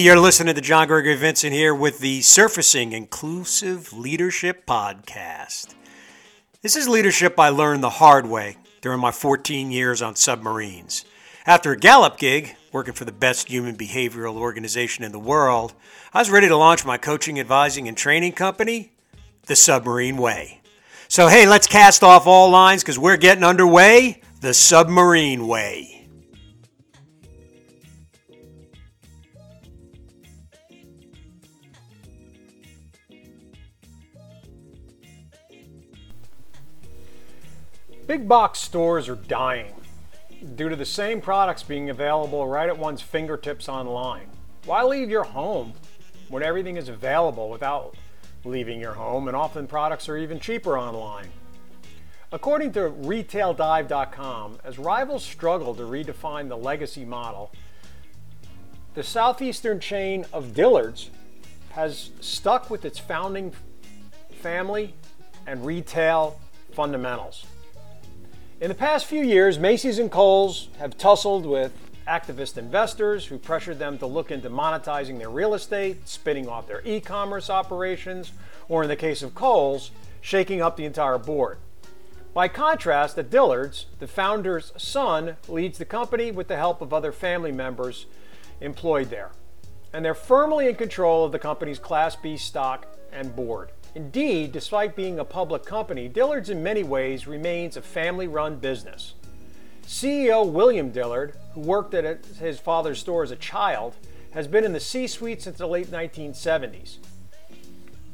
You're 0.00 0.18
listening 0.18 0.54
to 0.54 0.62
John 0.62 0.88
Gregory 0.88 1.14
Vincent 1.14 1.52
here 1.52 1.74
with 1.74 1.98
the 1.98 2.22
Surfacing 2.22 2.92
Inclusive 2.92 3.92
Leadership 3.92 4.64
Podcast. 4.64 5.74
This 6.62 6.74
is 6.74 6.88
leadership 6.88 7.38
I 7.38 7.50
learned 7.50 7.82
the 7.82 7.90
hard 7.90 8.26
way 8.26 8.56
during 8.80 8.98
my 8.98 9.10
14 9.10 9.70
years 9.70 10.00
on 10.00 10.16
submarines. 10.16 11.04
After 11.44 11.72
a 11.72 11.76
Gallup 11.76 12.16
gig, 12.16 12.56
working 12.72 12.94
for 12.94 13.04
the 13.04 13.12
best 13.12 13.48
human 13.48 13.76
behavioral 13.76 14.36
organization 14.36 15.04
in 15.04 15.12
the 15.12 15.18
world, 15.18 15.74
I 16.14 16.20
was 16.20 16.30
ready 16.30 16.48
to 16.48 16.56
launch 16.56 16.86
my 16.86 16.96
coaching, 16.96 17.38
advising, 17.38 17.86
and 17.86 17.94
training 17.94 18.32
company, 18.32 18.92
The 19.46 19.56
Submarine 19.56 20.16
Way. 20.16 20.62
So, 21.08 21.28
hey, 21.28 21.46
let's 21.46 21.66
cast 21.66 22.02
off 22.02 22.26
all 22.26 22.48
lines 22.48 22.82
because 22.82 22.98
we're 22.98 23.18
getting 23.18 23.44
underway 23.44 24.22
the 24.40 24.54
Submarine 24.54 25.46
Way. 25.46 25.99
Big 38.10 38.26
box 38.26 38.58
stores 38.58 39.08
are 39.08 39.14
dying 39.14 39.72
due 40.56 40.68
to 40.68 40.74
the 40.74 40.84
same 40.84 41.20
products 41.20 41.62
being 41.62 41.90
available 41.90 42.48
right 42.48 42.68
at 42.68 42.76
one's 42.76 43.00
fingertips 43.00 43.68
online. 43.68 44.26
Why 44.64 44.82
leave 44.82 45.08
your 45.08 45.22
home 45.22 45.74
when 46.28 46.42
everything 46.42 46.76
is 46.76 46.88
available 46.88 47.48
without 47.48 47.94
leaving 48.44 48.80
your 48.80 48.94
home, 48.94 49.28
and 49.28 49.36
often 49.36 49.68
products 49.68 50.08
are 50.08 50.16
even 50.16 50.40
cheaper 50.40 50.76
online? 50.76 51.28
According 52.32 52.72
to 52.72 52.90
RetailDive.com, 52.90 54.58
as 54.64 54.76
rivals 54.76 55.24
struggle 55.24 55.72
to 55.76 55.82
redefine 55.82 56.48
the 56.48 56.56
legacy 56.56 57.04
model, 57.04 57.52
the 58.94 59.04
southeastern 59.04 59.78
chain 59.78 60.26
of 60.32 60.52
Dillard's 60.52 61.10
has 61.74 62.10
stuck 62.20 62.70
with 62.70 62.84
its 62.84 62.98
founding 62.98 63.52
family 64.40 64.94
and 65.46 65.64
retail 65.64 66.40
fundamentals. 66.72 67.46
In 68.60 68.68
the 68.68 68.74
past 68.74 69.06
few 69.06 69.24
years, 69.24 69.58
Macy's 69.58 69.98
and 69.98 70.10
Kohl's 70.10 70.68
have 70.78 70.98
tussled 70.98 71.46
with 71.46 71.72
activist 72.06 72.58
investors 72.58 73.24
who 73.24 73.38
pressured 73.38 73.78
them 73.78 73.96
to 73.96 74.06
look 74.06 74.30
into 74.30 74.50
monetizing 74.50 75.16
their 75.16 75.30
real 75.30 75.54
estate, 75.54 76.06
spinning 76.06 76.46
off 76.46 76.66
their 76.66 76.82
e 76.84 77.00
commerce 77.00 77.48
operations, 77.48 78.32
or 78.68 78.82
in 78.82 78.90
the 78.90 78.96
case 78.96 79.22
of 79.22 79.34
Kohl's, 79.34 79.92
shaking 80.20 80.60
up 80.60 80.76
the 80.76 80.84
entire 80.84 81.16
board. 81.16 81.56
By 82.34 82.48
contrast, 82.48 83.16
at 83.16 83.30
Dillard's, 83.30 83.86
the 83.98 84.06
founder's 84.06 84.74
son 84.76 85.38
leads 85.48 85.78
the 85.78 85.86
company 85.86 86.30
with 86.30 86.48
the 86.48 86.58
help 86.58 86.82
of 86.82 86.92
other 86.92 87.12
family 87.12 87.52
members 87.52 88.04
employed 88.60 89.08
there. 89.08 89.30
And 89.90 90.04
they're 90.04 90.12
firmly 90.12 90.68
in 90.68 90.74
control 90.74 91.24
of 91.24 91.32
the 91.32 91.38
company's 91.38 91.78
Class 91.78 92.14
B 92.14 92.36
stock 92.36 92.86
and 93.10 93.34
board. 93.34 93.70
Indeed, 93.94 94.52
despite 94.52 94.94
being 94.94 95.18
a 95.18 95.24
public 95.24 95.64
company, 95.64 96.08
Dillard's 96.08 96.50
in 96.50 96.62
many 96.62 96.84
ways 96.84 97.26
remains 97.26 97.76
a 97.76 97.82
family 97.82 98.28
run 98.28 98.56
business. 98.56 99.14
CEO 99.84 100.48
William 100.48 100.90
Dillard, 100.90 101.34
who 101.54 101.60
worked 101.60 101.94
at 101.94 102.24
his 102.38 102.60
father's 102.60 103.00
store 103.00 103.24
as 103.24 103.32
a 103.32 103.36
child, 103.36 103.96
has 104.30 104.46
been 104.46 104.64
in 104.64 104.72
the 104.72 104.80
C 104.80 105.08
suite 105.08 105.42
since 105.42 105.58
the 105.58 105.66
late 105.66 105.88
1970s. 105.88 106.98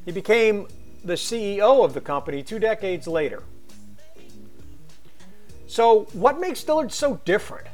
He 0.06 0.12
became 0.12 0.66
the 1.04 1.14
CEO 1.14 1.84
of 1.84 1.92
the 1.92 2.00
company 2.00 2.42
two 2.42 2.58
decades 2.58 3.06
later. 3.06 3.42
So, 5.66 6.04
what 6.12 6.40
makes 6.40 6.62
Dillard 6.64 6.92
so 6.92 7.20
different? 7.26 7.66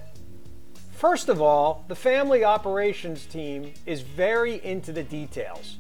First 0.91 1.29
of 1.29 1.41
all, 1.41 1.85
the 1.89 1.95
family 1.95 2.43
operations 2.43 3.27
team 3.27 3.75
is 3.87 4.01
very 4.01 4.65
into 4.65 4.93
the 4.93 5.03
details. 5.05 5.77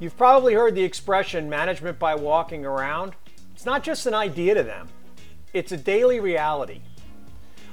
You've 0.00 0.16
probably 0.16 0.54
heard 0.54 0.74
the 0.74 0.82
expression 0.82 1.48
management 1.48 1.98
by 1.98 2.14
walking 2.14 2.66
around. 2.66 3.14
It's 3.54 3.64
not 3.64 3.84
just 3.84 4.06
an 4.06 4.14
idea 4.14 4.54
to 4.54 4.62
them, 4.62 4.88
it's 5.52 5.72
a 5.72 5.76
daily 5.76 6.20
reality. 6.20 6.80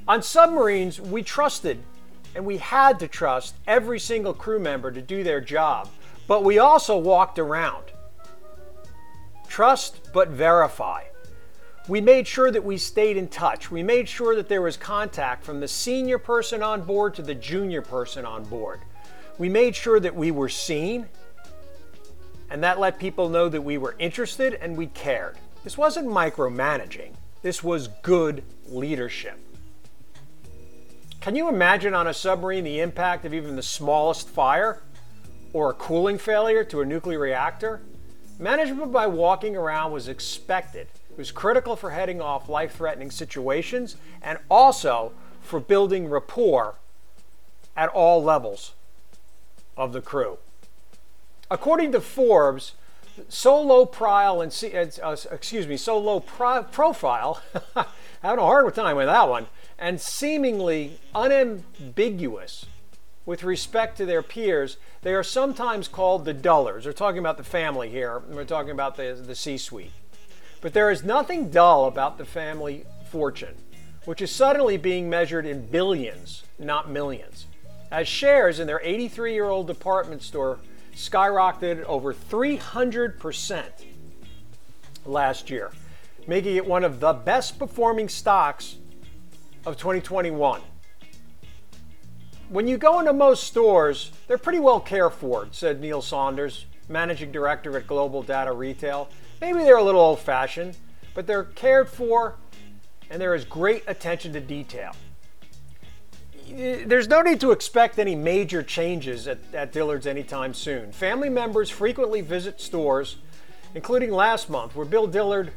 On 0.08 0.22
submarines, 0.22 1.00
we 1.00 1.24
trusted 1.24 1.80
and 2.36 2.46
we 2.46 2.58
had 2.58 3.00
to 3.00 3.08
trust 3.08 3.56
every 3.68 4.00
single 4.00 4.34
crew 4.34 4.60
member 4.60 4.92
to 4.92 5.02
do 5.02 5.24
their 5.24 5.42
job, 5.42 5.90
but 6.28 6.44
we 6.44 6.60
also 6.60 6.98
walked 6.98 7.40
around. 7.40 7.86
Trust 9.48 10.10
but 10.14 10.30
verify. 10.30 11.04
We 11.88 12.00
made 12.00 12.28
sure 12.28 12.52
that 12.52 12.64
we 12.64 12.78
stayed 12.78 13.18
in 13.18 13.28
touch. 13.28 13.70
We 13.70 13.84
made 13.84 14.08
sure 14.08 14.36
that 14.36 14.48
there 14.48 14.62
was 14.62 14.78
contact 14.78 15.44
from 15.44 15.60
the 15.60 15.68
senior 15.68 16.18
person 16.18 16.64
on 16.64 16.84
board 16.84 17.16
to 17.16 17.22
the 17.22 17.36
junior 17.36 17.82
person 17.82 18.24
on 18.24 18.44
board. 18.46 18.80
We 19.38 19.50
made 19.50 19.76
sure 19.76 20.00
that 20.00 20.16
we 20.16 20.32
were 20.32 20.50
seen 20.50 21.10
and 22.52 22.62
that 22.62 22.80
let 22.80 23.00
people 23.00 23.30
know 23.30 23.48
that 23.48 23.62
we 23.62 23.78
were 23.78 23.96
interested 23.98 24.54
and 24.56 24.76
we 24.76 24.88
cared. 24.88 25.38
This 25.64 25.78
wasn't 25.78 26.08
micromanaging, 26.08 27.14
this 27.42 27.64
was 27.64 27.88
good 27.88 28.44
leadership. 28.68 29.40
Can 31.22 31.36
you 31.36 31.48
imagine 31.48 31.94
on 31.94 32.08
a 32.08 32.14
submarine 32.14 32.66
the 32.66 32.82
impact 32.82 33.26
of 33.26 33.34
even 33.34 33.56
the 33.56 33.64
smallest 33.64 34.28
fire 34.28 34.82
or 35.54 35.70
a 35.70 35.74
cooling 35.74 36.18
failure 36.18 36.64
to 36.66 36.82
a 36.82 36.86
nuclear 36.86 37.20
reactor? 37.20 37.82
Management 38.38 38.92
by 38.92 39.08
walking 39.08 39.56
around 39.56 39.92
was 39.94 40.08
expected. 40.08 40.88
It 41.10 41.18
was 41.18 41.32
critical 41.32 41.76
for 41.76 41.92
heading 41.92 42.20
off 42.20 42.50
life 42.50 42.76
threatening 42.76 43.12
situations 43.12 43.96
and 44.22 44.40
also 44.50 45.14
for 45.42 45.60
building 45.60 46.10
rapport 46.10 46.76
at 47.78 47.90
all 47.90 48.22
levels 48.22 48.74
of 49.78 49.94
the 49.94 50.02
crew. 50.02 50.38
According 51.52 51.92
to 51.92 52.00
Forbes, 52.00 52.76
so 53.28 53.62
low 53.62 53.86
profile 53.86 54.40
and 54.40 54.58
uh, 55.04 55.18
excuse 55.30 55.68
me, 55.68 55.76
so 55.76 55.98
low 56.00 56.22
pro- 56.22 56.64
profile, 56.64 57.42
having 58.22 58.40
a 58.40 58.42
hard 58.42 58.74
time 58.74 58.96
with 58.96 59.08
that 59.08 59.28
one, 59.28 59.48
and 59.78 60.00
seemingly 60.00 60.98
unambiguous 61.14 62.68
with 63.26 63.44
respect 63.44 63.98
to 63.98 64.06
their 64.06 64.24
peers, 64.24 64.78
they 65.02 65.14
are 65.14 65.24
sometimes 65.24 65.90
called 65.90 66.24
the 66.24 66.34
dullers. 66.34 66.86
We're 66.86 66.94
talking 66.94 67.20
about 67.20 67.36
the 67.36 67.44
family 67.44 67.90
here. 67.90 68.20
We're 68.30 68.46
talking 68.46 68.72
about 68.72 68.96
the, 68.96 69.22
the 69.22 69.36
C-suite. 69.36 69.92
But 70.62 70.72
there 70.72 70.90
is 70.90 71.04
nothing 71.04 71.50
dull 71.50 71.86
about 71.86 72.18
the 72.18 72.26
family 72.26 72.86
fortune, 73.10 73.56
which 74.06 74.22
is 74.22 74.32
suddenly 74.32 74.78
being 74.78 75.10
measured 75.10 75.46
in 75.46 75.68
billions, 75.68 76.44
not 76.58 76.90
millions. 76.90 77.46
As 77.92 78.08
shares 78.08 78.58
in 78.58 78.68
their 78.68 78.80
83 78.82 79.34
year 79.34 79.50
old 79.50 79.68
department 79.68 80.24
store 80.24 80.60
skyrocketed 80.96 81.84
over 81.84 82.14
300% 82.14 83.64
last 85.06 85.50
year, 85.50 85.72
making 86.28 86.56
it 86.56 86.66
one 86.66 86.84
of 86.84 87.00
the 87.00 87.14
best 87.14 87.58
performing 87.58 88.10
stocks 88.10 88.78
of 89.66 89.78
2021. 89.78 90.62
When 92.50 92.68
you 92.68 92.78
go 92.78 93.00
into 93.00 93.14
most 93.14 93.46
stores, 93.46 94.12
they're 94.28 94.38
pretty 94.38 94.60
well 94.60 94.80
cared 94.80 95.14
for, 95.14 95.48
said 95.52 95.80
Neil 95.80 96.02
Saunders, 96.02 96.66
managing 96.90 97.32
director 97.32 97.78
at 97.78 97.88
GlobalData 97.88 98.56
Retail. 98.56 99.10
Maybe 99.40 99.60
they're 99.60 99.78
a 99.78 99.84
little 99.84 100.02
old 100.02 100.20
fashioned, 100.20 100.78
but 101.14 101.26
they're 101.28 101.44
cared 101.44 101.90
for 101.90 102.36
and 103.12 103.22
there 103.22 103.36
is 103.36 103.44
great 103.44 103.84
attention 103.88 104.32
to 104.34 104.40
detail 104.40 104.96
there's 106.52 107.08
no 107.08 107.22
need 107.22 107.40
to 107.42 107.52
expect 107.52 108.00
any 108.00 108.16
major 108.16 108.64
changes 108.64 109.28
at, 109.28 109.40
at 109.54 109.72
Dillard's 109.72 110.08
anytime 110.08 110.54
soon. 110.54 110.92
Family 110.92 111.30
members 111.30 111.70
frequently 111.70 112.22
visit 112.22 112.62
stores, 112.62 113.18
including 113.76 114.12
last 114.12 114.50
month, 114.50 114.76
where 114.76 114.86
Bill 114.86 115.08
Dillard 115.08 115.52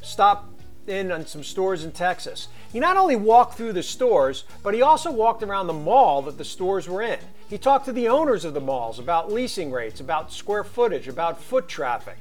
stopped 0.00 0.60
in 0.88 1.12
on 1.12 1.26
some 1.26 1.44
stores 1.44 1.84
in 1.84 1.92
Texas. 1.92 2.48
He 2.72 2.80
not 2.80 2.96
only 2.96 3.16
walked 3.16 3.54
through 3.54 3.74
the 3.74 3.82
stores, 3.82 4.44
but 4.62 4.74
he 4.74 4.82
also 4.82 5.10
walked 5.10 5.42
around 5.42 5.66
the 5.66 5.72
mall 5.72 6.22
that 6.22 6.38
the 6.38 6.44
stores 6.44 6.88
were 6.88 7.02
in. 7.02 7.18
He 7.48 7.58
talked 7.58 7.86
to 7.86 7.92
the 7.92 8.08
owners 8.08 8.44
of 8.44 8.54
the 8.54 8.60
malls 8.60 8.98
about 8.98 9.32
leasing 9.32 9.70
rates, 9.70 10.00
about 10.00 10.32
square 10.32 10.64
footage, 10.64 11.08
about 11.08 11.40
foot 11.40 11.68
traffic. 11.68 12.18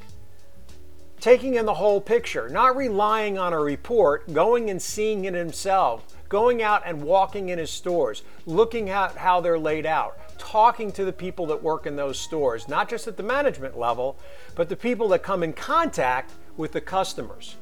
Taking 1.20 1.56
in 1.56 1.66
the 1.66 1.74
whole 1.74 2.00
picture, 2.00 2.48
not 2.48 2.78
relying 2.78 3.38
on 3.38 3.52
a 3.52 3.60
report, 3.60 4.32
going 4.34 4.70
and 4.70 4.82
seeing 4.82 5.26
it 5.26 5.34
himself 5.34 6.17
going 6.30 6.62
out 6.62 6.84
and 6.86 7.02
walking 7.02 7.50
in 7.50 7.60
his 7.60 7.70
stores, 7.70 8.24
looking 8.46 8.90
at 8.90 9.18
how 9.18 9.42
they're 9.42 9.60
laid 9.60 9.86
out, 9.86 10.18
talking 10.38 10.92
to 10.94 11.06
the 11.06 11.14
people 11.14 11.46
that 11.48 11.62
work 11.64 11.86
in 11.86 11.96
those 11.96 12.20
stores, 12.20 12.68
not 12.68 12.90
just 12.90 13.08
at 13.08 13.18
the 13.18 13.24
management 13.24 13.78
level, 13.78 14.18
but 14.56 14.70
the 14.70 14.76
people 14.76 15.08
that 15.10 15.24
come 15.24 15.44
in 15.44 15.54
contact 15.54 16.32
with 16.56 16.72
the 16.72 16.82
customers. 16.82 17.56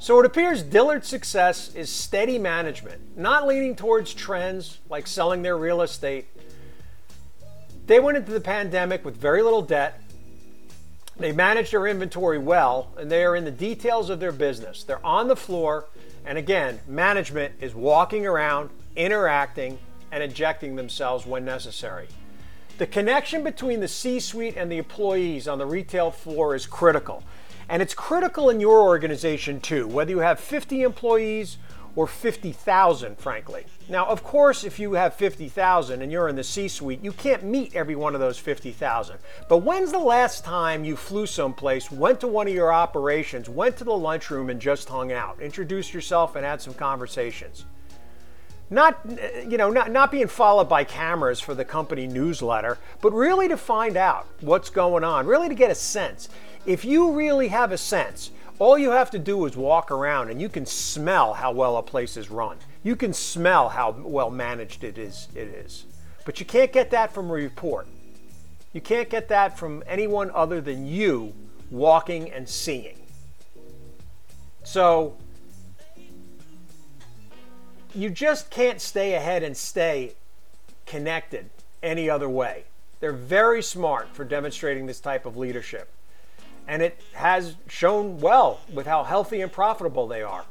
So 0.00 0.20
it 0.20 0.26
appears 0.26 0.62
Dillard's 0.62 1.08
success 1.08 1.74
is 1.74 1.90
steady 1.90 2.38
management, 2.38 3.18
not 3.18 3.48
leaning 3.48 3.74
towards 3.74 4.14
trends 4.14 4.78
like 4.88 5.08
selling 5.08 5.42
their 5.42 5.58
real 5.58 5.82
estate. 5.82 6.26
They 7.86 7.98
went 7.98 8.16
into 8.16 8.30
the 8.30 8.40
pandemic 8.40 9.04
with 9.04 9.16
very 9.16 9.42
little 9.42 9.62
debt. 9.62 10.00
They 11.16 11.32
managed 11.32 11.72
their 11.72 11.88
inventory 11.88 12.38
well, 12.38 12.92
and 12.96 13.10
they 13.10 13.24
are 13.24 13.34
in 13.34 13.44
the 13.44 13.50
details 13.50 14.08
of 14.08 14.20
their 14.20 14.30
business. 14.30 14.84
They're 14.84 15.04
on 15.04 15.26
the 15.26 15.34
floor, 15.34 15.86
and 16.28 16.36
again, 16.36 16.78
management 16.86 17.54
is 17.58 17.74
walking 17.74 18.26
around, 18.26 18.68
interacting, 18.94 19.78
and 20.12 20.22
ejecting 20.22 20.76
themselves 20.76 21.24
when 21.24 21.42
necessary. 21.46 22.06
The 22.76 22.86
connection 22.86 23.42
between 23.42 23.80
the 23.80 23.88
C 23.88 24.20
suite 24.20 24.54
and 24.54 24.70
the 24.70 24.76
employees 24.76 25.48
on 25.48 25.56
the 25.56 25.64
retail 25.64 26.10
floor 26.10 26.54
is 26.54 26.66
critical. 26.66 27.24
And 27.66 27.80
it's 27.80 27.94
critical 27.94 28.50
in 28.50 28.60
your 28.60 28.82
organization 28.82 29.58
too, 29.58 29.88
whether 29.88 30.10
you 30.10 30.18
have 30.18 30.38
50 30.38 30.82
employees 30.82 31.56
or 31.98 32.06
50,000, 32.06 33.18
frankly. 33.18 33.66
Now, 33.88 34.06
of 34.06 34.22
course, 34.22 34.62
if 34.62 34.78
you 34.78 34.92
have 34.92 35.14
50,000 35.14 36.00
and 36.00 36.12
you're 36.12 36.28
in 36.28 36.36
the 36.36 36.44
C 36.44 36.68
suite, 36.68 37.02
you 37.02 37.10
can't 37.10 37.42
meet 37.42 37.74
every 37.74 37.96
one 37.96 38.14
of 38.14 38.20
those 38.20 38.38
50,000. 38.38 39.16
But 39.48 39.64
when's 39.64 39.90
the 39.90 39.98
last 39.98 40.44
time 40.44 40.84
you 40.84 40.94
flew 40.94 41.26
someplace, 41.26 41.90
went 41.90 42.20
to 42.20 42.28
one 42.28 42.46
of 42.46 42.54
your 42.54 42.72
operations, 42.72 43.48
went 43.48 43.76
to 43.78 43.84
the 43.84 43.96
lunchroom, 43.96 44.48
and 44.48 44.60
just 44.60 44.88
hung 44.88 45.10
out, 45.10 45.40
introduced 45.40 45.92
yourself, 45.92 46.36
and 46.36 46.44
had 46.44 46.62
some 46.62 46.72
conversations? 46.72 47.64
Not, 48.70 49.00
you 49.48 49.56
know, 49.56 49.68
not, 49.68 49.90
not 49.90 50.12
being 50.12 50.28
followed 50.28 50.68
by 50.68 50.84
cameras 50.84 51.40
for 51.40 51.52
the 51.52 51.64
company 51.64 52.06
newsletter, 52.06 52.78
but 53.02 53.12
really 53.12 53.48
to 53.48 53.56
find 53.56 53.96
out 53.96 54.28
what's 54.40 54.70
going 54.70 55.02
on, 55.02 55.26
really 55.26 55.48
to 55.48 55.54
get 55.56 55.72
a 55.72 55.74
sense. 55.74 56.28
If 56.64 56.84
you 56.84 57.10
really 57.10 57.48
have 57.48 57.72
a 57.72 57.78
sense, 57.78 58.30
all 58.58 58.76
you 58.76 58.90
have 58.90 59.10
to 59.10 59.18
do 59.18 59.44
is 59.46 59.56
walk 59.56 59.90
around 59.90 60.30
and 60.30 60.40
you 60.40 60.48
can 60.48 60.66
smell 60.66 61.34
how 61.34 61.52
well 61.52 61.76
a 61.76 61.82
place 61.82 62.16
is 62.16 62.30
run. 62.30 62.56
You 62.82 62.96
can 62.96 63.12
smell 63.12 63.68
how 63.68 63.92
well 63.92 64.30
managed 64.30 64.84
it 64.84 64.98
is 64.98 65.28
it 65.34 65.48
is. 65.48 65.84
But 66.24 66.40
you 66.40 66.46
can't 66.46 66.72
get 66.72 66.90
that 66.90 67.12
from 67.12 67.30
a 67.30 67.34
report. 67.34 67.86
You 68.72 68.80
can't 68.80 69.08
get 69.08 69.28
that 69.28 69.58
from 69.58 69.82
anyone 69.86 70.30
other 70.34 70.60
than 70.60 70.86
you 70.86 71.34
walking 71.70 72.30
and 72.30 72.48
seeing. 72.48 72.98
So 74.64 75.16
you 77.94 78.10
just 78.10 78.50
can't 78.50 78.80
stay 78.80 79.14
ahead 79.14 79.42
and 79.42 79.56
stay 79.56 80.14
connected 80.84 81.48
any 81.82 82.10
other 82.10 82.28
way. 82.28 82.64
They're 83.00 83.12
very 83.12 83.62
smart 83.62 84.08
for 84.12 84.24
demonstrating 84.24 84.86
this 84.86 85.00
type 85.00 85.24
of 85.24 85.36
leadership 85.36 85.88
and 86.68 86.82
it 86.82 87.00
has 87.14 87.56
shown 87.66 88.20
well 88.20 88.60
with 88.72 88.86
how 88.86 89.02
healthy 89.02 89.40
and 89.40 89.50
profitable 89.50 90.06
they 90.06 90.22
are. 90.22 90.44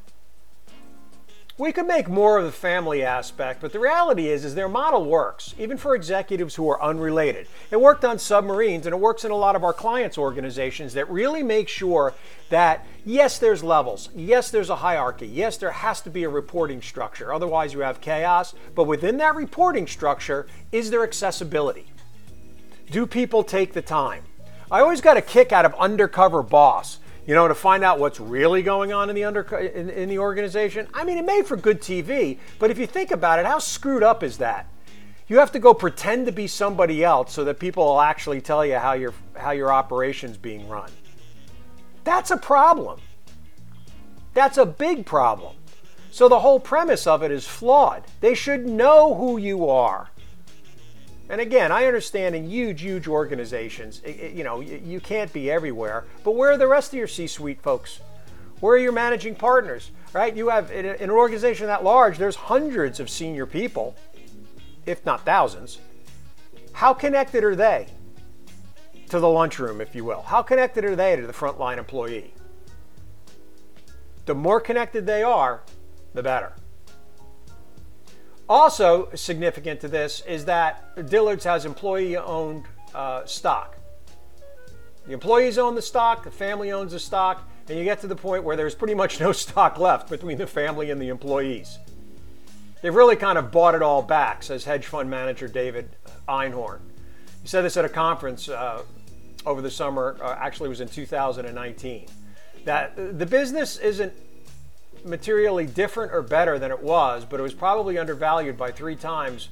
We 1.60 1.72
could 1.72 1.88
make 1.88 2.08
more 2.08 2.38
of 2.38 2.46
the 2.46 2.52
family 2.52 3.02
aspect, 3.02 3.62
but 3.62 3.72
the 3.74 3.80
reality 3.80 4.28
is 4.28 4.46
is 4.46 4.54
their 4.54 4.69
model 4.69 5.06
works, 5.06 5.56
even 5.58 5.78
for 5.78 5.96
executives 5.96 6.54
who 6.54 6.69
are 6.69 6.81
unrelated. 6.81 7.48
It 7.72 7.81
worked 7.81 8.06
on 8.06 8.19
submarines 8.19 8.86
and 8.86 8.94
it 8.94 9.00
works 9.00 9.25
in 9.25 9.31
a 9.31 9.36
lot 9.36 9.56
of 9.56 9.64
our 9.64 9.74
clients' 9.74 10.19
organizations 10.19 10.94
that 10.94 11.10
really 11.10 11.42
make 11.42 11.68
sure 11.68 12.14
that 12.50 12.86
yes, 13.06 13.40
there's 13.40 13.63
levels, 13.63 14.10
yes, 14.16 14.52
there's 14.52 14.70
a 14.70 14.75
hierarchy, 14.75 15.25
yes, 15.25 15.58
there 15.58 15.72
has 15.72 16.00
to 16.02 16.12
be 16.12 16.24
a 16.25 16.30
reporting 16.30 16.80
structure. 16.80 17.34
Otherwise 17.34 17.74
you 17.74 17.80
have 17.80 18.02
chaos, 18.02 18.54
but 18.75 18.84
within 18.84 19.18
that 19.18 19.34
reporting 19.34 19.88
structure, 19.88 20.46
is 20.72 20.92
there 20.92 21.04
accessibility? 21.04 21.88
Do 22.92 23.08
people 23.08 23.44
take 23.44 23.74
the 23.74 23.81
time? 23.81 24.24
I 24.72 24.81
always 24.81 25.02
got 25.02 25.18
a 25.18 25.22
kick 25.22 25.52
out 25.52 25.66
of 25.66 25.74
undercover 25.75 26.44
boss. 26.44 27.00
You 27.25 27.34
know, 27.34 27.50
to 27.50 27.56
find 27.56 27.84
out 27.84 28.00
what's 28.00 28.22
really 28.22 28.64
going 28.64 28.94
on 28.94 29.10
in 29.10 29.16
the 29.16 29.25
under 29.25 29.42
in, 29.58 29.90
in 29.90 30.08
the 30.08 30.18
organization. 30.18 30.88
I 30.94 31.04
mean, 31.04 31.18
it 31.18 31.25
made 31.25 31.46
for 31.46 31.58
good 31.58 31.81
TV, 31.81 32.38
but 32.58 32.72
if 32.72 32.78
you 32.78 32.88
think 32.88 33.12
about 33.12 33.38
it, 33.38 33.46
how 33.46 33.60
screwed 33.60 34.02
up 34.02 34.24
is 34.24 34.38
that? 34.38 34.69
You 35.28 35.40
have 35.40 35.52
to 35.52 35.60
go 35.60 35.74
pretend 35.74 36.25
to 36.28 36.31
be 36.31 36.48
somebody 36.48 37.04
else 37.04 37.34
so 37.34 37.44
that 37.44 37.60
people 37.60 37.84
will 37.84 38.00
actually 38.00 38.40
tell 38.40 38.66
you 38.66 38.75
how 38.75 38.94
your 38.94 39.14
how 39.36 39.52
your 39.52 39.74
operation's 39.74 40.38
being 40.38 40.70
run. 40.70 40.90
That's 42.06 42.31
a 42.31 42.38
problem. 42.38 43.02
That's 44.34 44.58
a 44.58 44.66
big 44.66 45.06
problem. 45.06 45.56
So 46.12 46.30
the 46.30 46.40
whole 46.40 46.62
premise 46.62 47.06
of 47.06 47.24
it 47.24 47.31
is 47.31 47.46
flawed. 47.46 48.06
They 48.22 48.34
should 48.34 48.66
know 48.66 49.16
who 49.16 49.38
you 49.38 49.70
are. 49.70 50.10
And 51.29 51.41
again, 51.41 51.71
I 51.71 51.85
understand 51.85 52.35
in 52.35 52.50
huge, 52.50 52.81
huge 52.81 53.07
organizations, 53.07 54.01
you 54.06 54.44
know, 54.44 54.62
you 54.62 55.00
can't 55.00 55.31
be 55.33 55.51
everywhere. 55.51 56.06
But 56.24 56.31
where 56.31 56.51
are 56.51 56.57
the 56.57 56.68
rest 56.68 56.94
of 56.94 56.97
your 56.97 57.07
C-suite 57.07 57.62
folks? 57.62 58.00
Where 58.62 58.75
are 58.75 58.79
your 58.79 58.94
managing 58.94 59.35
partners? 59.35 59.91
Right? 60.13 60.35
You 60.35 60.50
have 60.50 60.71
in 60.71 60.85
an 60.85 61.12
organization 61.12 61.68
that 61.68 61.83
large, 61.83 62.18
there's 62.18 62.35
hundreds 62.35 63.00
of 63.00 63.09
senior 63.09 63.45
people, 63.45 63.95
if 64.85 65.06
not 65.06 65.25
thousands. 65.25 65.79
How 66.71 66.94
connected 66.94 67.44
are 67.44 67.56
they 67.56 67.88
to 69.09 69.19
the 69.19 69.27
lunchroom, 69.27 69.81
if 69.81 69.94
you 69.94 70.06
will? 70.06 70.21
How 70.21 70.41
connected 70.41 70.85
are 70.85 70.95
they 70.95 71.18
to 71.18 71.27
the 71.27 71.33
frontline 71.33 71.77
employee? 71.77 72.33
The 74.25 74.33
more 74.33 74.62
connected 74.62 75.06
they 75.06 75.24
are, 75.24 75.63
the 76.13 76.24
better. 76.24 76.53
Also 78.50 79.10
significant 79.14 79.82
to 79.82 79.88
this 79.88 80.22
is 80.28 80.46
that 80.46 81.10
Dillard's 81.10 81.44
has 81.44 81.66
employee-owned 81.66 82.64
uh, 82.96 83.26
stock. 83.26 83.78
The 85.06 85.14
employees 85.14 85.58
own 85.58 85.76
the 85.76 85.82
stock, 85.82 86.24
the 86.24 86.32
family 86.32 86.72
owns 86.72 86.92
the 86.92 87.00
stock, 87.00 87.50
and 87.70 87.78
you 87.78 87.84
get 87.84 88.02
to 88.02 88.08
the 88.08 88.16
point 88.16 88.44
where 88.44 88.56
there's 88.56 88.76
pretty 88.76 88.94
much 88.94 89.20
no 89.20 89.32
stock 89.34 89.78
left 89.78 90.10
between 90.10 90.38
the 90.38 90.48
family 90.48 90.92
and 90.92 91.02
the 91.02 91.10
employees. 91.10 91.80
They've 92.82 92.94
really 92.94 93.16
kind 93.16 93.38
of 93.38 93.52
bought 93.52 93.76
it 93.76 93.82
all 93.82 94.02
back, 94.02 94.44
says 94.44 94.64
hedge 94.66 94.86
fund 94.86 95.10
manager 95.10 95.48
David 95.48 95.96
Einhorn. 96.28 96.80
He 97.42 97.48
said 97.48 97.64
this 97.64 97.76
at 97.78 97.86
a 97.86 97.90
conference 97.90 98.50
uh, 98.50 98.84
over 99.46 99.62
the 99.62 99.72
summer, 99.72 100.18
uh, 100.22 100.36
actually, 100.38 100.68
it 100.68 100.70
was 100.70 100.82
in 100.82 100.88
2019, 100.88 102.08
that 102.66 102.96
the 103.18 103.26
business 103.26 103.78
isn't 103.78 104.14
materially 105.06 105.66
different 105.66 106.14
or 106.14 106.22
better 106.22 106.60
than 106.60 106.72
it 106.72 106.82
was, 106.82 107.26
but 107.26 107.40
it 107.40 107.44
was 107.44 107.54
probably 107.54 107.98
undervalued 107.98 108.58
by 108.58 108.72
three 108.72 108.96
times 108.96 109.50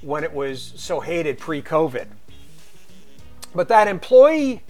when 0.00 0.24
it 0.24 0.32
was 0.32 0.72
so 0.76 1.00
hated 1.00 1.38
pre 1.38 1.62
COVID. 1.62 2.06
But 3.54 3.68
that 3.68 3.88
employee 3.88 4.62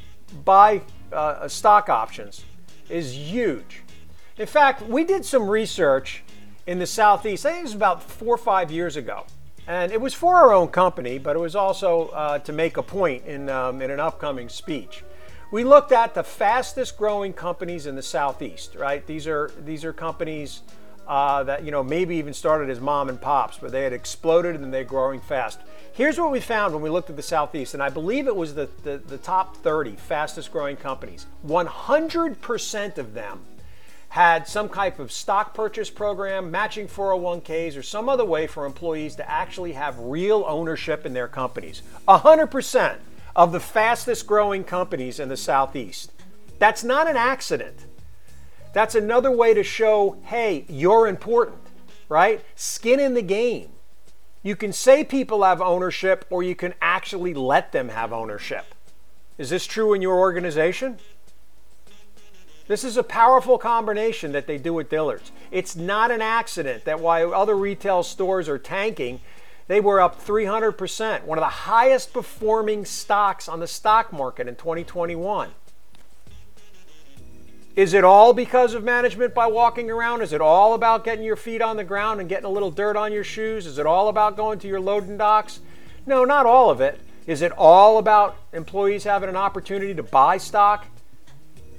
buy 0.45 0.83
uh, 1.13 1.49
stock 1.49 1.89
options 1.89 2.45
is 2.89 3.17
huge. 3.17 3.83
In 4.39 4.47
fact, 4.47 4.83
we 4.83 5.05
did 5.05 5.25
some 5.25 5.49
research 5.49 6.23
in 6.67 6.79
the 6.79 6.87
Southeast, 6.87 7.47
I 7.47 7.51
think 7.51 7.61
it 7.61 7.65
was 7.65 7.75
about 7.75 8.03
four 8.03 8.35
or 8.35 8.39
five 8.39 8.71
years 8.71 8.97
ago. 8.97 9.25
And 9.67 9.91
it 9.91 10.01
was 10.01 10.15
for 10.15 10.37
our 10.37 10.53
own 10.53 10.69
company, 10.69 11.19
but 11.19 11.35
it 11.35 11.39
was 11.39 11.57
also 11.57 12.09
uh, 12.09 12.39
to 12.41 12.53
make 12.53 12.77
a 12.77 12.83
point 12.83 13.25
in, 13.25 13.49
um, 13.49 13.81
in 13.83 13.91
an 13.91 14.01
upcoming 14.01 14.49
speech. 14.49 15.03
We 15.51 15.65
looked 15.65 15.93
at 15.93 16.15
the 16.15 16.23
fastest 16.23 16.99
growing 16.99 17.33
companies 17.33 17.87
in 17.87 17.97
the 17.97 18.03
Southeast, 18.03 18.75
right? 18.75 19.07
These 19.07 19.27
are, 19.27 19.51
these 19.65 19.83
are 19.83 19.95
companies 19.95 20.61
uh, 21.07 21.43
that, 21.45 21.65
you 21.65 21.71
know, 21.71 21.83
maybe 21.83 22.17
even 22.17 22.35
started 22.35 22.69
as 22.69 22.81
mom 22.81 23.09
and 23.09 23.19
pops, 23.19 23.57
but 23.57 23.73
they 23.73 23.83
had 23.83 23.95
exploded 23.95 24.57
and 24.57 24.75
they're 24.75 24.85
growing 24.85 25.21
fast. 25.21 25.61
Here's 25.95 26.19
what 26.19 26.31
we 26.31 26.41
found 26.41 26.75
when 26.75 26.83
we 26.83 26.91
looked 26.91 27.09
at 27.09 27.17
the 27.17 27.23
Southeast, 27.23 27.73
and 27.73 27.83
I 27.83 27.89
believe 27.89 28.27
it 28.27 28.37
was 28.37 28.55
the, 28.55 28.69
the, 28.83 28.99
the 28.99 29.17
top 29.17 29.57
30 29.57 29.97
fastest 29.97 30.53
growing 30.53 30.77
companies. 30.77 31.25
100% 31.47 32.99
of 32.99 33.15
them 33.15 33.41
had 34.11 34.47
some 34.47 34.69
type 34.69 34.99
of 34.99 35.11
stock 35.11 35.55
purchase 35.55 35.89
program, 35.89 36.51
matching 36.51 36.87
401ks, 36.89 37.77
or 37.77 37.83
some 37.83 38.11
other 38.11 38.25
way 38.25 38.47
for 38.47 38.67
employees 38.67 39.17
to 39.17 39.31
actually 39.31 39.73
have 39.73 39.99
real 39.99 40.45
ownership 40.47 41.07
in 41.07 41.15
their 41.15 41.29
companies. 41.29 41.83
100% 42.07 42.99
of 43.39 43.53
the 43.53 43.61
fastest 43.61 44.27
growing 44.27 44.65
companies 44.65 45.21
in 45.21 45.29
the 45.29 45.37
Southeast. 45.37 46.13
That's 46.59 46.83
not 46.83 47.09
an 47.09 47.17
accident. 47.17 47.87
That's 48.73 48.97
another 48.97 49.31
way 49.31 49.55
to 49.55 49.63
show 49.63 50.19
hey, 50.25 50.65
you're 50.69 51.07
important, 51.07 51.61
right? 52.09 52.45
Skin 52.57 52.99
in 52.99 53.15
the 53.15 53.23
game. 53.23 53.69
You 54.43 54.57
can 54.57 54.73
say 54.73 55.05
people 55.05 55.45
have 55.45 55.63
ownership, 55.63 56.25
or 56.31 56.43
you 56.43 56.57
can 56.57 56.75
actually 56.83 57.33
let 57.33 57.71
them 57.71 57.91
have 57.91 58.13
ownership. 58.13 58.75
Is 59.37 59.51
this 59.51 59.67
true 59.67 59.95
in 59.95 60.03
your 60.03 60.19
organization? 60.19 60.99
This 62.67 62.83
is 62.83 62.97
a 62.97 63.05
powerful 63.05 63.57
combination 63.57 64.33
that 64.33 64.49
they 64.49 64.59
do 64.59 64.75
with 64.75 64.91
Dillard's. 64.91 65.31
It's 65.53 65.77
not 65.77 66.11
an 66.11 66.23
accident 66.23 66.85
that 66.87 66.99
while 66.99 67.33
other 67.33 67.57
retail 67.57 68.03
stores 68.03 68.49
are 68.49 68.59
tanking, 68.59 69.21
they 69.69 69.81
were 69.81 70.01
up 70.01 70.21
300%, 70.25 71.25
one 71.25 71.39
of 71.39 71.43
the 71.43 71.49
highest 71.49 72.13
performing 72.13 72.85
stocks 72.85 73.49
on 73.49 73.61
the 73.61 73.67
stock 73.67 74.13
market 74.13 74.49
in 74.49 74.57
2021. 74.57 75.51
Is 77.77 77.95
it 77.95 78.03
all 78.03 78.33
because 78.33 78.75
of 78.75 78.83
management 78.83 79.35
by 79.35 79.47
walking 79.47 79.89
around? 79.89 80.23
Is 80.23 80.33
it 80.33 80.41
all 80.41 80.75
about 80.75 81.05
getting 81.05 81.25
your 81.25 81.37
feet 81.37 81.63
on 81.63 81.77
the 81.77 81.85
ground 81.85 82.19
and 82.19 82.29
getting 82.29 82.47
a 82.47 82.51
little 82.51 82.73
dirt 82.73 82.97
on 82.97 83.13
your 83.13 83.23
shoes? 83.23 83.67
Is 83.67 83.79
it 83.79 83.87
all 83.87 84.09
about 84.09 84.37
going 84.37 84.59
to 84.61 84.67
your 84.67 84.81
loading 84.81 85.17
docks? 85.17 85.61
No, 86.05 86.25
not 86.25 86.45
all 86.45 86.71
of 86.71 86.81
it. 86.81 86.99
Is 87.29 87.43
it 87.43 87.53
all 87.53 87.99
about 87.99 88.37
employees 88.55 89.05
having 89.05 89.29
an 89.29 89.37
opportunity 89.37 89.95
to 89.95 90.03
buy 90.03 90.39
stock 90.39 90.87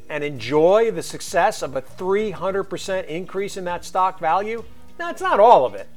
and 0.08 0.24
enjoy 0.24 0.92
the 0.92 1.04
success 1.04 1.64
of 1.64 1.76
a 1.76 1.82
300% 1.82 3.08
increase 3.08 3.58
in 3.58 3.66
that 3.66 3.84
stock 3.84 4.20
value? 4.20 4.64
No, 5.00 5.10
it's 5.10 5.22
not 5.22 5.40
all 5.40 5.66
of 5.66 5.74
it, 5.74 5.90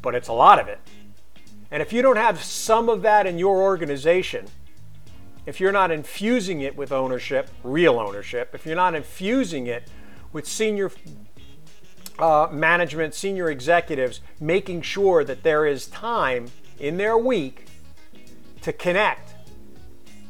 but 0.00 0.14
it's 0.14 0.28
a 0.28 0.32
lot 0.32 0.60
of 0.60 0.68
it. 0.68 0.78
And 1.70 1.82
if 1.82 1.92
you 1.92 2.02
don't 2.02 2.16
have 2.16 2.42
some 2.42 2.88
of 2.88 3.02
that 3.02 3.26
in 3.26 3.38
your 3.38 3.62
organization, 3.62 4.46
if 5.46 5.60
you're 5.60 5.72
not 5.72 5.90
infusing 5.90 6.60
it 6.60 6.76
with 6.76 6.92
ownership, 6.92 7.48
real 7.62 7.98
ownership, 7.98 8.54
if 8.54 8.66
you're 8.66 8.76
not 8.76 8.94
infusing 8.94 9.66
it 9.66 9.88
with 10.32 10.46
senior 10.46 10.90
uh, 12.18 12.48
management, 12.50 13.14
senior 13.14 13.50
executives 13.50 14.20
making 14.40 14.82
sure 14.82 15.24
that 15.24 15.42
there 15.42 15.66
is 15.66 15.86
time 15.86 16.48
in 16.78 16.96
their 16.96 17.16
week 17.16 17.66
to 18.62 18.72
connect 18.72 19.34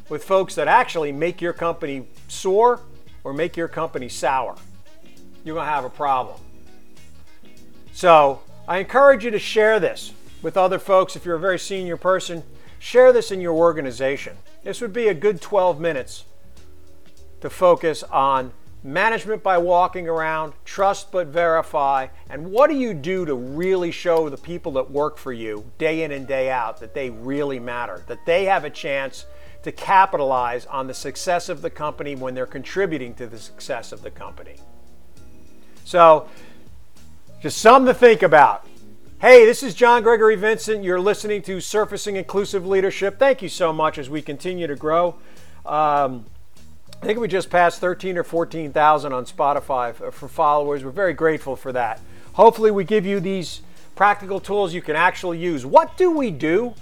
with 0.09 0.25
folks 0.25 0.55
that 0.55 0.69
actually 0.69 1.13
make 1.13 1.41
your 1.41 1.53
company 1.53 2.07
soar 2.29 2.81
or 3.25 3.33
make 3.33 3.57
your 3.57 3.69
company 3.69 4.09
sour. 4.09 4.57
You're 5.45 5.55
going 5.55 5.67
to 5.67 5.73
have 5.73 5.85
a 5.85 5.91
problem. 5.91 6.41
So 7.93 8.41
I 8.67 8.79
encourage 8.79 9.25
you 9.25 9.31
to 9.31 9.39
share 9.39 9.81
this 9.81 10.13
with 10.43 10.57
other 10.57 10.79
folks. 10.79 11.17
If 11.17 11.25
you're 11.25 11.37
a 11.37 11.41
very 11.41 11.59
senior 11.59 11.97
person, 11.97 12.43
share 12.79 13.13
this 13.13 13.31
in 13.31 13.41
your 13.41 13.55
organization. 13.55 14.37
This 14.65 14.81
would 14.81 14.93
be 14.93 15.09
a 15.09 15.15
good 15.15 15.41
12 15.41 15.81
minutes 15.81 16.25
to 17.41 17.51
focus 17.51 18.03
on 18.05 18.53
management 18.83 19.43
by 19.43 19.59
walking 19.59 20.09
around, 20.09 20.53
trust 20.65 21.11
but 21.11 21.27
verify, 21.27 22.07
and 22.31 22.51
what 22.51 22.71
do 22.71 22.77
you 22.77 22.95
do 22.95 23.25
to 23.25 23.35
really 23.35 23.91
show 23.91 24.29
the 24.29 24.37
people 24.37 24.73
that 24.73 24.91
work 24.91 25.19
for 25.19 25.33
you 25.33 25.65
day 25.79 26.05
in 26.05 26.13
and 26.13 26.27
day 26.27 26.51
out 26.51 26.79
that 26.81 26.95
they 26.95 27.11
really 27.11 27.59
matter, 27.59 28.05
that 28.07 28.25
they 28.25 28.45
have 28.45 28.65
a 28.65 28.71
chance 28.71 29.27
to 29.63 29.73
capitalize 29.73 30.65
on 30.67 30.87
the 30.87 30.95
success 30.95 31.49
of 31.49 31.63
the 31.63 31.71
company 31.71 32.15
when 32.15 32.35
they're 32.35 32.47
contributing 32.47 33.15
to 33.15 33.27
the 33.27 33.39
success 33.39 33.91
of 33.91 34.03
the 34.03 34.11
company. 34.11 34.55
So, 35.85 36.29
just 37.41 37.59
something 37.59 37.87
to 37.87 37.95
think 37.95 38.23
about. 38.23 38.68
Hey, 39.21 39.45
this 39.45 39.65
is 39.65 39.75
John 39.75 40.05
Gregory 40.05 40.37
Vincent. 40.37 40.85
You're 40.85 41.01
listening 41.01 41.43
to 41.43 41.61
Surfacing 41.61 42.15
Inclusive 42.15 42.65
Leadership. 42.65 43.19
Thank 43.19 43.43
you 43.43 43.49
so 43.49 43.73
much 43.73 43.99
as 43.99 44.09
we 44.09 44.23
continue 44.23 44.69
to 44.69 44.77
grow. 44.77 45.17
Um, 45.67 46.25
I 47.03 47.07
think 47.07 47.19
we 47.19 47.27
just 47.27 47.51
passed 47.51 47.81
13 47.81 48.17
or 48.17 48.23
14,000 48.23 49.13
on 49.13 49.25
Spotify 49.27 49.93
for 49.93 50.29
followers. 50.29 50.85
We're 50.85 50.93
very 50.93 51.15
grateful 51.15 51.57
for 51.57 51.73
that. 51.73 52.01
Hopefully, 52.35 52.71
we 52.71 52.85
give 52.85 53.05
you 53.05 53.19
these 53.19 53.63
practical 53.97 54.39
tools 54.39 54.73
you 54.73 54.83
can 54.83 54.95
actually 54.95 55.39
use. 55.39 55.67
What 55.67 55.97
do 55.97 56.13
we 56.13 56.31
do? 56.31 56.75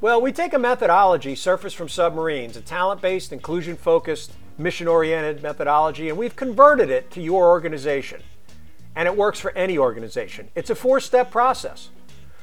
Well, 0.00 0.22
we 0.22 0.30
take 0.30 0.52
a 0.52 0.60
methodology, 0.60 1.34
Surface 1.34 1.74
from 1.74 1.88
Submarines, 1.88 2.56
a 2.56 2.60
talent 2.60 3.02
based, 3.02 3.32
inclusion 3.32 3.76
focused, 3.76 4.30
mission 4.56 4.86
oriented 4.86 5.42
methodology, 5.42 6.08
and 6.08 6.16
we've 6.16 6.36
converted 6.36 6.88
it 6.88 7.10
to 7.10 7.20
your 7.20 7.48
organization. 7.48 8.22
And 9.00 9.06
it 9.08 9.16
works 9.16 9.40
for 9.40 9.50
any 9.52 9.78
organization. 9.78 10.50
It's 10.54 10.68
a 10.68 10.74
four 10.74 11.00
step 11.00 11.30
process. 11.30 11.88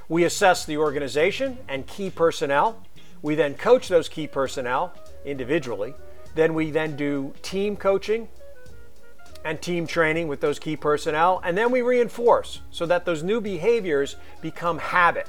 We 0.09 0.23
assess 0.23 0.65
the 0.65 0.77
organization 0.77 1.59
and 1.67 1.85
key 1.85 2.09
personnel. 2.09 2.83
We 3.21 3.35
then 3.35 3.53
coach 3.53 3.87
those 3.89 4.09
key 4.09 4.25
personnel 4.25 4.93
individually 5.23 5.93
then 6.37 6.53
we 6.53 6.69
then 6.69 6.95
do 6.95 7.33
team 7.41 7.75
coaching 7.75 8.29
and 9.43 9.61
team 9.61 9.87
training 9.87 10.27
with 10.27 10.39
those 10.39 10.59
key 10.59 10.77
personnel, 10.77 11.41
and 11.43 11.57
then 11.57 11.71
we 11.71 11.81
reinforce 11.81 12.61
so 12.69 12.85
that 12.85 13.05
those 13.05 13.23
new 13.23 13.41
behaviors 13.41 14.15
become 14.39 14.77
habit. 14.77 15.27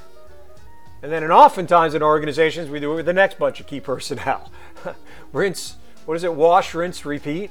And 1.02 1.10
then, 1.10 1.22
and 1.22 1.32
oftentimes 1.32 1.94
in 1.94 2.02
organizations, 2.02 2.68
we 2.68 2.78
do 2.78 2.92
it 2.92 2.96
with 2.96 3.06
the 3.06 3.12
next 3.12 3.38
bunch 3.38 3.58
of 3.58 3.66
key 3.66 3.80
personnel. 3.80 4.52
rinse, 5.32 5.76
what 6.04 6.16
is 6.16 6.24
it? 6.24 6.34
Wash, 6.34 6.74
rinse, 6.74 7.04
repeat. 7.04 7.50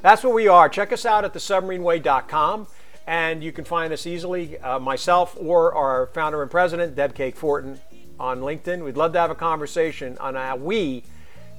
That's 0.00 0.22
what 0.22 0.32
we 0.32 0.48
are. 0.48 0.68
Check 0.68 0.92
us 0.92 1.04
out 1.04 1.24
at 1.24 1.34
thesubmarineway.com, 1.34 2.66
and 3.06 3.42
you 3.42 3.52
can 3.52 3.64
find 3.64 3.92
us 3.92 4.06
easily, 4.06 4.58
uh, 4.58 4.78
myself 4.78 5.36
or 5.38 5.74
our 5.74 6.06
founder 6.08 6.42
and 6.42 6.50
president, 6.50 6.96
Deb 6.96 7.14
Cake 7.14 7.36
Fortin, 7.36 7.80
on 8.18 8.40
LinkedIn. 8.40 8.84
We'd 8.84 8.96
love 8.96 9.12
to 9.12 9.20
have 9.20 9.30
a 9.30 9.36
conversation 9.36 10.16
on 10.18 10.34
how 10.34 10.56
we 10.56 11.04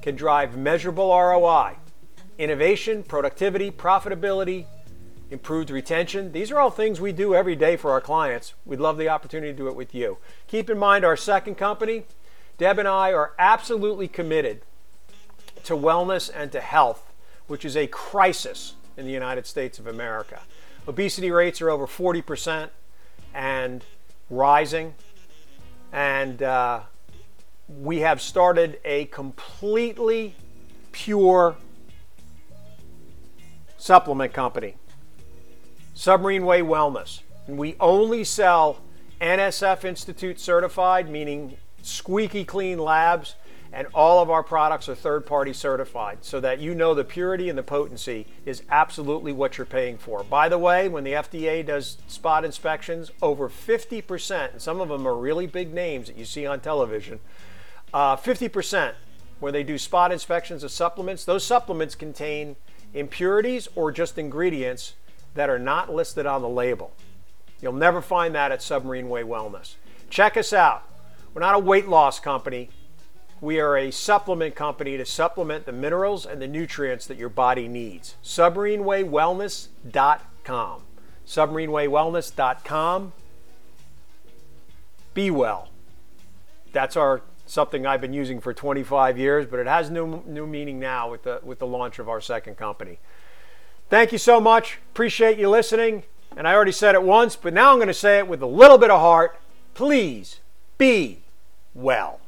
can 0.02 0.14
drive 0.14 0.56
measurable 0.56 1.08
ROI, 1.08 1.76
innovation, 2.38 3.02
productivity, 3.02 3.70
profitability, 3.70 4.66
improved 5.30 5.70
retention. 5.70 6.32
These 6.32 6.50
are 6.50 6.58
all 6.58 6.70
things 6.70 7.00
we 7.00 7.12
do 7.12 7.34
every 7.34 7.56
day 7.56 7.76
for 7.76 7.90
our 7.90 8.00
clients. 8.00 8.54
We'd 8.64 8.80
love 8.80 8.98
the 8.98 9.08
opportunity 9.08 9.52
to 9.52 9.56
do 9.56 9.68
it 9.68 9.76
with 9.76 9.94
you. 9.94 10.18
Keep 10.46 10.70
in 10.70 10.78
mind, 10.78 11.04
our 11.04 11.16
second 11.16 11.56
company, 11.56 12.04
Deb 12.58 12.78
and 12.78 12.88
I 12.88 13.12
are 13.12 13.32
absolutely 13.38 14.08
committed 14.08 14.62
to 15.64 15.74
wellness 15.74 16.30
and 16.34 16.50
to 16.52 16.60
health, 16.60 17.12
which 17.46 17.64
is 17.64 17.76
a 17.76 17.86
crisis 17.86 18.74
in 18.96 19.06
the 19.06 19.12
United 19.12 19.46
States 19.46 19.78
of 19.78 19.86
America. 19.86 20.40
Obesity 20.88 21.30
rates 21.30 21.60
are 21.60 21.68
over 21.68 21.86
40% 21.86 22.70
and 23.34 23.84
rising. 24.30 24.94
And 25.92 26.42
uh, 26.42 26.80
we 27.68 27.98
have 27.98 28.22
started 28.22 28.80
a 28.86 29.04
completely 29.06 30.34
pure 30.90 31.56
supplement 33.76 34.32
company, 34.32 34.76
Submarine 35.92 36.46
Way 36.46 36.62
Wellness. 36.62 37.20
And 37.46 37.58
we 37.58 37.76
only 37.78 38.24
sell 38.24 38.80
NSF 39.20 39.84
Institute 39.84 40.40
certified, 40.40 41.10
meaning 41.10 41.58
squeaky 41.82 42.46
clean 42.46 42.78
labs, 42.78 43.34
and 43.72 43.86
all 43.94 44.22
of 44.22 44.30
our 44.30 44.42
products 44.42 44.88
are 44.88 44.94
third 44.94 45.26
party 45.26 45.52
certified 45.52 46.18
so 46.22 46.40
that 46.40 46.58
you 46.58 46.74
know 46.74 46.94
the 46.94 47.04
purity 47.04 47.48
and 47.48 47.58
the 47.58 47.62
potency 47.62 48.26
is 48.46 48.62
absolutely 48.70 49.32
what 49.32 49.58
you're 49.58 49.66
paying 49.66 49.98
for. 49.98 50.24
By 50.24 50.48
the 50.48 50.58
way, 50.58 50.88
when 50.88 51.04
the 51.04 51.12
FDA 51.12 51.64
does 51.64 51.98
spot 52.06 52.44
inspections, 52.44 53.10
over 53.20 53.48
50%, 53.48 54.52
and 54.52 54.62
some 54.62 54.80
of 54.80 54.88
them 54.88 55.06
are 55.06 55.14
really 55.14 55.46
big 55.46 55.72
names 55.72 56.08
that 56.08 56.16
you 56.16 56.24
see 56.24 56.46
on 56.46 56.60
television, 56.60 57.20
uh, 57.92 58.16
50% 58.16 58.94
where 59.40 59.52
they 59.52 59.62
do 59.62 59.78
spot 59.78 60.12
inspections 60.12 60.64
of 60.64 60.70
supplements, 60.70 61.24
those 61.24 61.44
supplements 61.44 61.94
contain 61.94 62.56
impurities 62.94 63.68
or 63.74 63.92
just 63.92 64.18
ingredients 64.18 64.94
that 65.34 65.50
are 65.50 65.58
not 65.58 65.92
listed 65.92 66.26
on 66.26 66.42
the 66.42 66.48
label. 66.48 66.92
You'll 67.60 67.72
never 67.72 68.00
find 68.00 68.34
that 68.34 68.50
at 68.52 68.62
Submarine 68.62 69.08
Way 69.08 69.22
Wellness. 69.22 69.74
Check 70.10 70.36
us 70.36 70.52
out. 70.52 70.84
We're 71.34 71.40
not 71.40 71.54
a 71.54 71.58
weight 71.58 71.88
loss 71.88 72.18
company. 72.18 72.70
We 73.40 73.60
are 73.60 73.76
a 73.76 73.92
supplement 73.92 74.54
company 74.54 74.96
to 74.96 75.04
supplement 75.06 75.64
the 75.64 75.72
minerals 75.72 76.26
and 76.26 76.42
the 76.42 76.48
nutrients 76.48 77.06
that 77.06 77.16
your 77.16 77.28
body 77.28 77.68
needs. 77.68 78.16
SubmarineWayWellness.com. 78.24 80.82
SubmarineWayWellness.com. 81.26 83.12
Be 85.14 85.30
well. 85.30 85.68
That's 86.72 86.96
our 86.96 87.22
something 87.46 87.86
I've 87.86 88.00
been 88.00 88.12
using 88.12 88.40
for 88.40 88.52
25 88.52 89.18
years, 89.18 89.46
but 89.46 89.58
it 89.58 89.66
has 89.66 89.90
new, 89.90 90.22
new 90.26 90.46
meaning 90.46 90.78
now 90.78 91.10
with 91.10 91.22
the, 91.22 91.40
with 91.42 91.58
the 91.58 91.66
launch 91.66 91.98
of 91.98 92.08
our 92.08 92.20
second 92.20 92.56
company. 92.56 92.98
Thank 93.88 94.12
you 94.12 94.18
so 94.18 94.40
much. 94.40 94.78
Appreciate 94.92 95.38
you 95.38 95.48
listening. 95.48 96.02
And 96.36 96.46
I 96.46 96.54
already 96.54 96.72
said 96.72 96.94
it 96.94 97.02
once, 97.02 97.36
but 97.36 97.54
now 97.54 97.72
I'm 97.72 97.78
going 97.78 97.88
to 97.88 97.94
say 97.94 98.18
it 98.18 98.28
with 98.28 98.42
a 98.42 98.46
little 98.46 98.76
bit 98.76 98.90
of 98.90 99.00
heart. 99.00 99.40
Please 99.74 100.40
be 100.76 101.22
well. 101.74 102.20